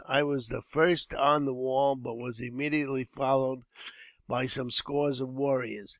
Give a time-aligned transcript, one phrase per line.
[0.07, 3.61] I was the first on the wall, but was immediately followed
[4.27, 5.89] by some scores of warriors.